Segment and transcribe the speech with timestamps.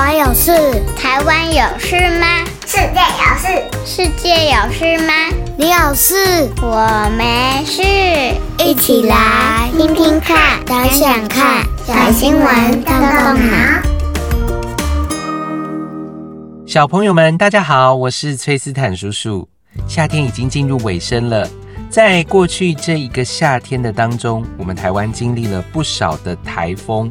[0.00, 0.50] 湾有事？
[0.96, 2.26] 台湾有事吗？
[2.66, 3.46] 世界有事？
[3.84, 5.12] 世界有事吗？
[5.58, 6.48] 你有事？
[6.62, 7.82] 我没事。
[8.64, 13.82] 一起来听听看，想想看，小新闻动动脑。
[16.66, 19.46] 小朋友们，大家好，我是崔斯坦叔叔。
[19.86, 21.46] 夏天已经进入尾声了。
[21.90, 27.10] 在过去这一个夏天的当中，我们台湾经历了不少的台风，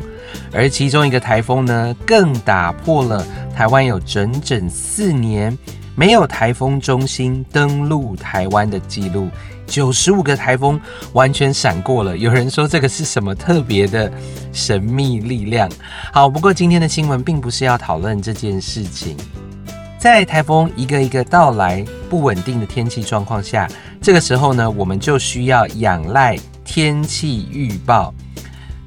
[0.52, 5.58] 而其中一个台风呢，更打破了台湾有整整四年
[5.96, 9.30] 没有台风中心登陆台湾的记录。
[9.66, 10.82] 九十五个台风
[11.14, 14.12] 完全闪过了，有人说这个是什么特别的
[14.52, 15.70] 神秘力量？
[16.12, 19.16] 好，不过今天的新闻并不是要讨论这件事情。
[20.00, 23.68] 在台风一个一个到来、不稳定的天气状况下，
[24.02, 26.36] 这个时候呢，我们就需要仰赖
[26.66, 28.12] 天气预报，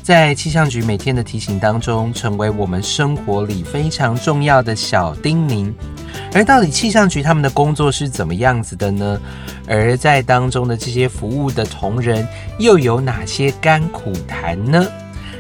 [0.02, 5.72] 在气象局每天的提醒当中，成为我们生活里非常重要的小叮咛。
[6.34, 9.20] 而到底气象局他们的工作是怎么样子的呢？
[9.69, 12.27] 而在当中的这些服务的同仁
[12.59, 14.84] 又有哪些甘苦谈呢？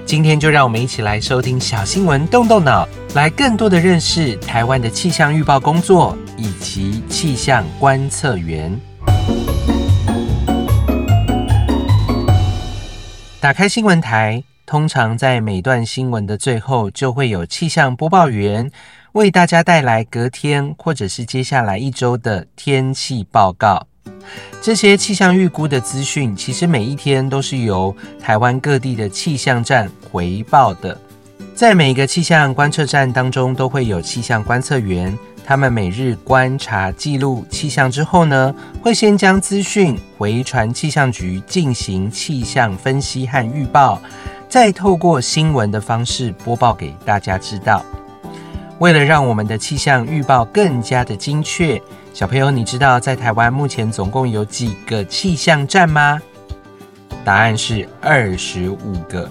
[0.06, 8.78] 今天就让我们一起来收听小新闻，动动脑，来更多的认识台湾的气象预报工作以及气象观测员。
[13.40, 14.42] 打开新闻台，
[14.72, 18.70] 通常在每段新闻的最后，就会有气象播报员
[19.12, 23.86] 为大家带来隔天或者是接下来一周的天气报告。
[24.62, 30.98] 这些气象预估的资讯，其实每一天都是由台湾各地的气象站回报的。
[31.54, 44.00] 在每一个气象观测站当中，都会有气象观测员，他们每日观察记录气象之后呢，会先将资讯回传气象局进行气象分析和预报，
[44.52, 47.82] 再透过新闻的方式播报给大家知道。
[48.80, 51.80] 为了让我们的气象预报更加的精确。
[52.12, 56.20] 小朋友，你知道在台湾目前总共有几个气象站吗？
[57.24, 59.26] 答案是二十五个。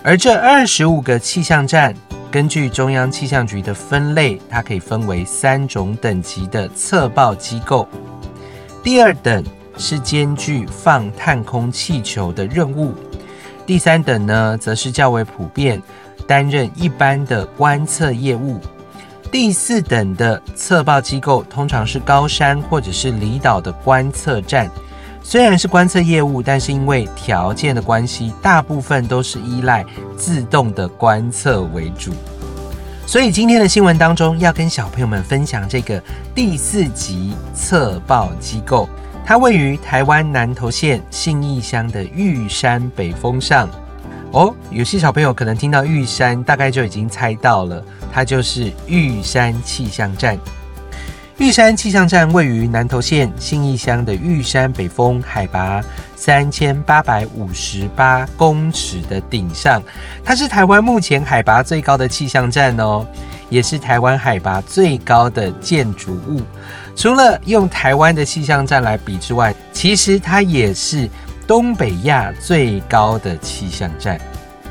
[0.00, 1.92] 而这二十五个气象站，
[2.30, 7.88] 根据中央气象局的分类，它可以分为三种等级的测报机构。
[8.80, 9.44] 第二等
[9.76, 12.94] 是兼具放探空气球的任务，
[13.66, 15.82] 第三等呢，则是较为普遍，
[16.26, 18.60] 担任一般的观测业务。
[19.30, 24.70] 第四等的测报机构通常是高山或者是离岛的观测站，
[25.22, 29.86] 虽然是观测业务，但是因为条件的关系，大部分都是依赖
[30.16, 32.12] 自动的观测为主。
[33.06, 36.02] 所以今天的新闻当中要跟小朋友们分享这个
[36.34, 38.88] 第四级测报机构，
[39.24, 43.68] 它位于台湾南投县信义乡的玉山北峰上。
[44.32, 50.38] 哦，有些小朋友可能听到玉山，大概就已经猜到了，它就是玉山气象站。
[51.38, 55.82] 玉山气象站位于南投县信义乡的玉山北峰，海拔
[56.14, 59.82] 三千八百五十八公尺的顶上，
[60.24, 63.06] 它是台湾目前海拔最高的气象站哦，
[63.50, 66.40] 也是台湾海拔最高的建筑物。
[66.94, 71.08] 除了用台湾的气象站来比之外，其实它也是。
[71.44, 74.18] 东北亚最高的气象站，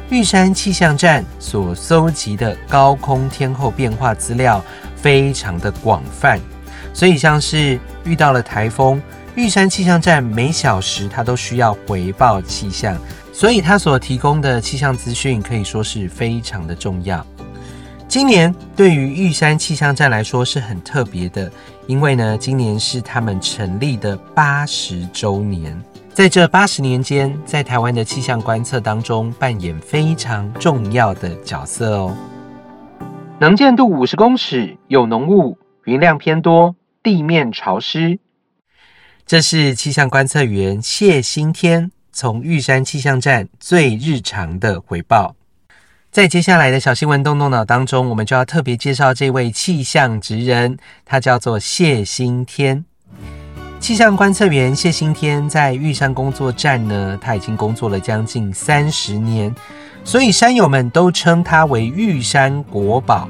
[0.09, 4.63] 玉山气象站所搜集的高空天候变化资料
[4.95, 6.39] 非常的广泛，
[6.93, 8.99] 所以像是遇到了台风，
[9.35, 12.97] 玉山气象站每小时它都需要回报气象，
[13.33, 17.23] 所以它所提供的气象资讯可以说是非常的重要。
[18.11, 21.49] 今年对于玉山气象站来说是很特别的，
[21.87, 25.81] 因为呢，今年是他们成立的八十周年。
[26.13, 32.17] 在这八十年间，在台湾的气象观测当中扮演非常重要的角色哦。
[33.39, 38.19] 能见度五十公尺，有浓雾，云量偏多，地面潮湿。
[39.25, 45.33] 这是气象观测员谢新天从玉山气象站最日常的回报。
[46.11, 52.83] 在接下来的小新闻动动脑当中，我们就要特别介绍这位气象职人，他叫做谢新天。
[53.79, 59.55] 气象观测员谢新天在玉山工作站呢，他已经工作了将近三十年，
[60.03, 63.29] 所以山友们都称他为玉山国宝。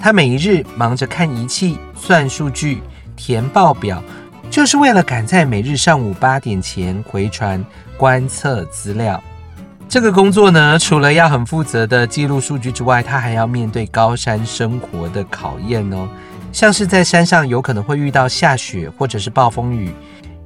[0.00, 2.80] 他每一日忙着看仪器、算数据、
[3.14, 4.02] 填报表，
[4.50, 7.62] 就是为了赶在每日上午八点前回传
[7.98, 9.22] 观测资料。
[9.94, 16.08] 这个工作呢，除了要很负责的记录数据之外，他还要面对高山生活的考验哦。
[16.50, 19.92] 像是在山上有可能会遇到下雪或者是暴风雨，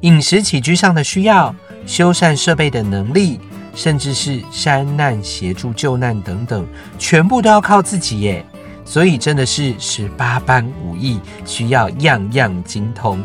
[0.03, 1.55] 饮食起居上的需要，
[1.87, 3.41] 修缮设备的能力，
[3.75, 6.67] 甚至是山难协助救难等等，
[6.99, 8.45] 全部都要靠自己耶。
[8.85, 13.19] 所以真的是十八般武艺，需要样样精通。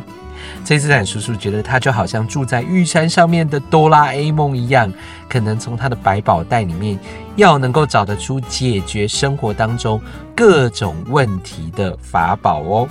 [0.64, 4.92] 崔斯坦叔叔觉得他就好像住在玉山上面的哆啦 A 梦一样，
[5.30, 6.98] 可能从他的百宝袋里面
[7.36, 10.02] 要能够找得出解决生活当中
[10.36, 12.88] 各种问题的法宝哦。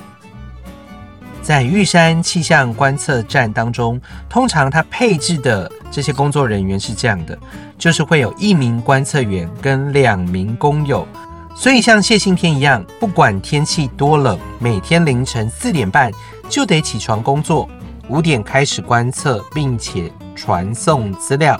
[1.41, 7.37] 在玉山气象观测站当中，通常他配置的这些工作人员是这样的，
[7.77, 11.07] 就是会有一名观测员跟两名工友。
[11.55, 16.13] 所以像谢信天一样，不管天气多冷，每天凌晨四点半
[16.53, 17.67] 就得起床工作，
[18.11, 21.59] 五点开始观测，并且传送资料，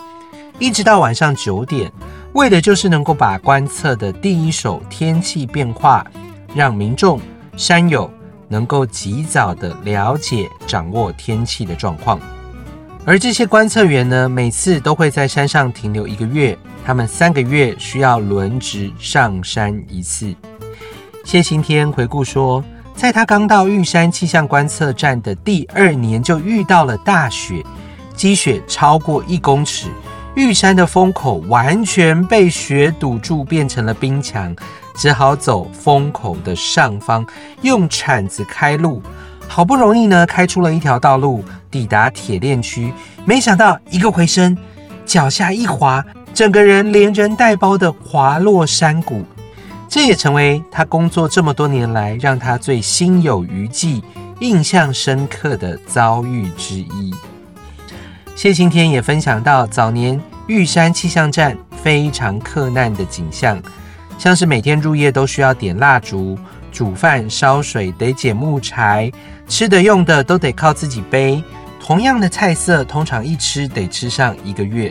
[0.59, 1.91] 一直到晚上九点，
[2.35, 6.07] 为的就是能够把观测的第一手天气变化，
[6.55, 7.19] 让民众、
[7.57, 8.13] 山友
[8.49, 12.21] 能够及早的了解、掌握天气的状况。
[13.07, 16.57] 而这些观测员呢，每次都会在山上停留一个月。
[16.85, 20.35] 他们三个月需要轮值上山一次。
[21.25, 22.63] 谢行天回顾说，
[22.95, 27.63] 在他刚到玉山气象观测站的第二年，就遇到了大雪，
[28.15, 29.89] 积雪超过一公尺，
[30.37, 34.55] 玉山的风口完全被雪堵住，变成了冰墙，
[34.95, 37.27] 只好走风口的上方，
[37.63, 39.03] 用铲子开路。
[39.49, 42.93] 好不容易呢，开出了一条道路，抵达铁链区，
[43.25, 44.57] 没想到一个回身，
[45.05, 46.05] 脚下一滑。
[46.33, 49.23] 整个人连人带包的滑落山谷，
[49.93, 54.03] 这也成为他工作这么多年来让他最心有余悸、
[54.41, 57.15] 印象深刻的遭遇之一。
[58.35, 63.63] 谢青天也分享到，早年玉山气象站非常克难的景象，
[64.19, 66.39] 像是每天入夜都需要点蜡烛、
[66.73, 69.13] 煮饭、烧水，得捡木柴，
[69.47, 71.45] 吃的用的都得靠自己背。
[71.79, 74.91] 同样的菜色，通常一吃得吃上一个月。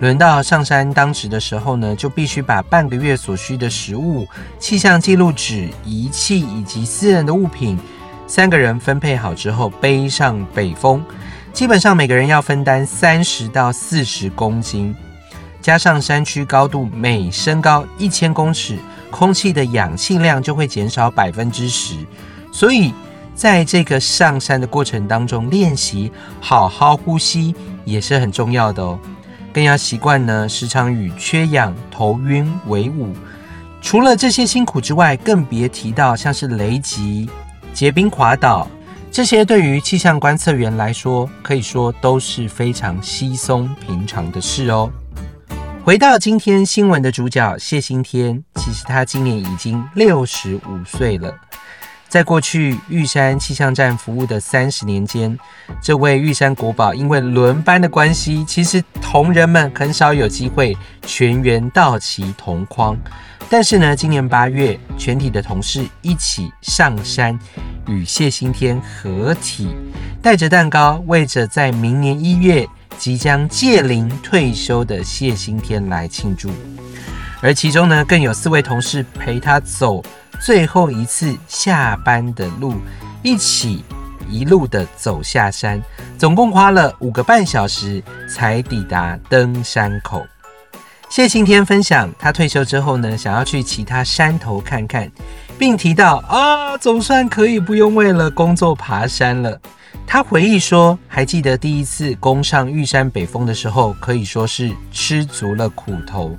[0.00, 4.26] 轮到上山当值的时候呢，就必须把半个月所需的食物、
[4.58, 7.78] 气象记录纸、仪器以及私人的物品，
[8.26, 11.04] 三个人分配好之后背上北峰。
[11.52, 14.94] 基本上每个人要分担三十到四十公斤，
[15.60, 18.78] 加上山区高度每升高一千公尺，
[19.10, 21.94] 空气的氧气量就会减少百分之十。
[22.50, 22.94] 所以
[23.34, 26.10] 在这个上山的过程当中，练习
[26.40, 27.54] 好好呼吸
[27.84, 28.98] 也是很重要的哦。
[29.52, 33.14] 更要习惯呢，时常与缺氧、头晕为伍。
[33.82, 37.28] 除了这些辛苦之外，更别提到像是雷击、
[37.72, 38.68] 结冰滑倒
[39.10, 44.90] 这些，对于气象观测员来说，可以说都是非常稀松平常的事哦。
[45.82, 51.34] 回到今天新闻的主角谢新天，其实他今年已经六十五岁了。
[52.10, 55.38] 在过去玉山气象站服务的三十年间，
[55.80, 60.76] 这位玉山国宝因为轮班的关系，其实同仁们很少有机会
[61.06, 62.98] 全员到齐同框。
[63.48, 67.38] 但是呢，今年八月，全体的同事一起上山，
[67.86, 69.68] 与谢新天合体，
[70.20, 72.66] 带着蛋糕，为着在明年一月
[72.98, 76.50] 即将届龄退休的谢新天来庆祝。
[77.40, 80.02] 而其中呢，更有四位同事陪他走。
[80.40, 82.74] 最后一次下班的路，
[83.22, 83.84] 一起
[84.28, 85.82] 一路的走下山，
[86.18, 90.22] 总共花了五个半小时才抵达登山口。
[91.08, 95.10] 谢新天分享，他退休之后呢，想要去其他山头看看，
[95.58, 99.60] 并提到啊，总算可以不用为了工作爬山了。
[100.06, 106.38] 他回忆说，还记得第一次攻上玉山北峰的时候，可以说是吃足了苦头。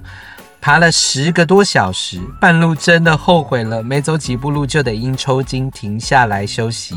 [0.62, 6.96] 爬了十个多小时，半路真的后悔了，没走几步路就得因抽筋停下来休息。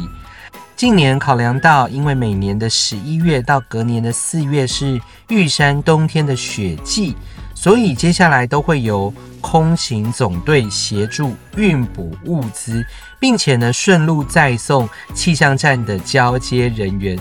[0.76, 7.16] 近年考量到，因为每年的十一月到隔年的四月是玉山冬天的雪季，
[7.54, 12.84] 所以接下来都会由空勤总队协助运补物资，
[13.18, 17.18] 并且呢顺路再送气象站的交接人员。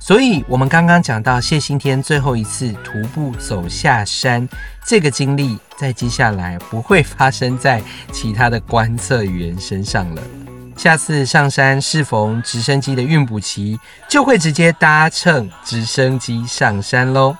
[0.00, 4.46] 所以，我们刚刚讲到谢新天最后一次徒步走下山
[4.84, 10.22] 这个经历，在接下来不会发生在其他的观测员身上了。
[10.76, 13.78] 下次上山适逢直升机的运补期，
[14.08, 17.36] 就会直接搭乘直升机上山喽。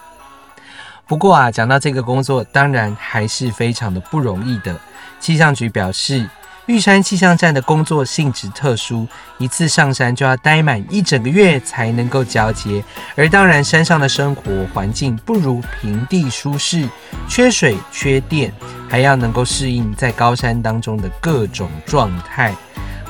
[1.07, 4.79] 不过啊，讲到这个工作，当然还是非常的不容易的。
[5.19, 6.29] 气象局表示，
[6.67, 9.07] 玉山气象站的工作性质特殊，
[9.37, 12.83] 一次上山就要待满一整个月才能够交接。
[13.15, 14.43] 而当然，山上的生活
[14.73, 16.89] 环境不如平地舒适，
[17.29, 18.51] 缺水、缺电，
[18.89, 22.55] 还要能够适应在高山当中的各种状态。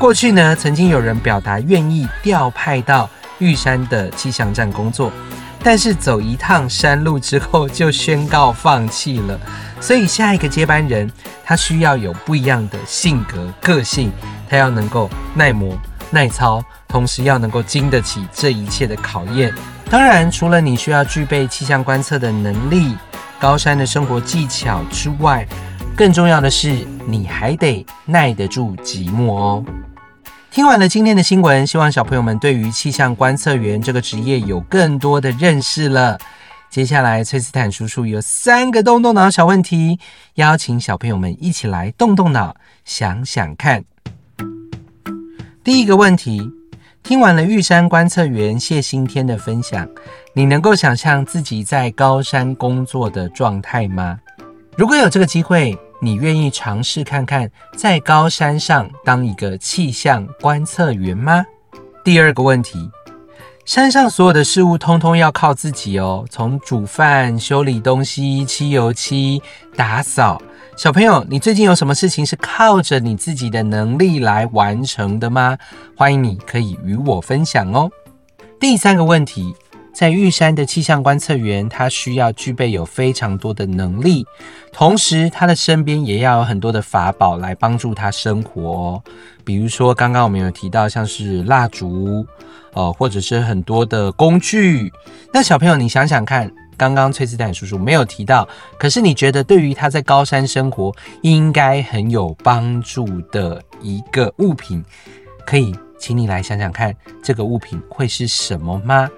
[0.00, 3.08] 过去呢，曾经有人表达愿意调派到
[3.38, 5.12] 玉山的气象站工作，
[5.64, 9.40] 但是走一趟山路之后就宣告放弃了。
[9.80, 11.11] 所以下一个接班人，
[11.42, 14.12] 他需要有不一样的性格、个性，
[14.49, 15.76] 他要能够耐磨、
[16.11, 19.52] 耐操，同时要能够经得起这一切的考验。
[19.90, 22.94] 当然，除了你需要具备气象观测的能力、
[23.40, 25.47] 高山的生活技巧之外，
[25.97, 29.64] 更重要的是，你还得耐得住寂寞哦。
[30.54, 36.16] 听完了今天的新闻，希望小朋友们对于气象观测员这个职业有更多的认识了。
[36.70, 39.99] 接下来，崔斯坦叔叔有三个动动脑小问题，
[40.34, 43.84] 邀请小朋友们一起来动动脑，想想看。
[45.64, 46.49] 第一个问题，
[47.02, 49.88] 听完了玉山观测员谢新天的分享，
[50.34, 54.20] 你能够想象自己在高山工作的状态吗？
[54.76, 61.42] 如果有这个机会，你愿意尝试看看在高山上当一个气象观测员吗？
[62.04, 62.90] 第二个问题。
[63.64, 69.40] 山上所有的事物通通要靠自己哦，从煮饭、修理东西、漆油漆、
[69.75, 70.42] 打扫。
[70.76, 75.56] 小朋友，你最近有什么事情是靠着你自己的能力来完成的吗？
[75.96, 77.90] 欢迎你可以与我分享哦。
[78.61, 79.54] 第三个问题，
[79.94, 84.26] 在玉山的气象观测员，他需要具备有非常多的能力，
[84.72, 89.02] 同时他的身边也要有很多的法宝来帮助他生活。
[89.44, 92.26] 比如说，刚刚我们有提到像是蜡烛。
[92.74, 94.92] 呃，或者是很多的工具。
[95.32, 104.84] 那小朋友，你想想看，刚刚崔斯坦叔叔没有提到，可是你觉得对于他在高山生活应该很有帮助的一个物品，
[105.46, 109.08] 可以请你来想想看，这个物品会是什么吗？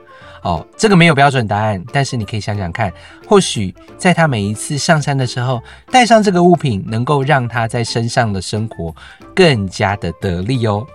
[0.47, 2.93] 哦，这个没有标准答案，但是你可以想想看，
[3.27, 5.61] 或许在他每一次上山的时候，
[5.91, 8.95] 带上这个物品，能够让他在身上的生活
[9.35, 10.87] 更加的得力哦。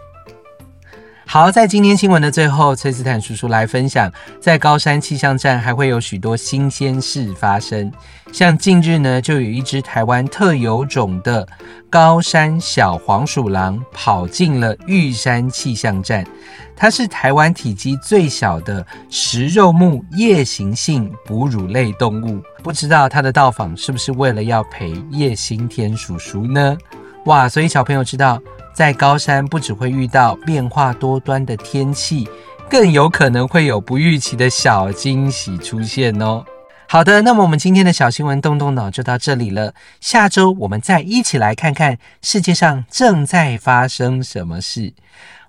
[1.32, 4.12] 好，在今天新闻的最后，崔斯坦叔叔来分享，
[4.42, 7.90] 在高山气象站还会有许多新鲜事发生。
[8.34, 11.48] 像近日呢，就有一只台湾特有种的
[11.90, 16.28] 高山小黄鼠狼跑进了玉山气象站。
[16.76, 22.44] 它是台湾体积最小的食肉目夜行性哺乳类动物。
[22.62, 26.78] 不知道它的到访是不是为了要陪叶新天叔叔呢？
[27.24, 28.38] 哇，所以小朋友知道。
[28.74, 32.28] 在高山，不只会遇到变化多端的天气，
[32.70, 36.44] 更有可能会有不预期的小惊喜出现哦。
[36.88, 39.74] 好的，那么我们今天的小新闻动动脑就到这里了。
[40.02, 44.94] 下周我们再一起来看看世界上正在发生什么事。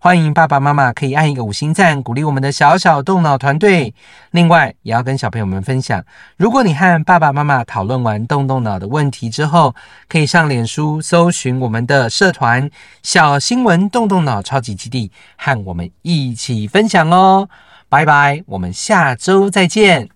[0.05, 3.95] 欢迎爸爸妈妈可以按一个五星赞，鼓励我们的小小动脑团队。
[4.33, 6.05] 另外，也要跟小朋友们分享，
[6.37, 9.77] 如果你和爸爸妈妈讨论完动动脑的问题之后，
[10.09, 12.69] 可以上脸书搜寻我们的社团
[13.05, 17.49] “小新闻动动脑超级基地”，和我们一起分享哦。
[17.89, 20.12] 拜拜，我们下周再见。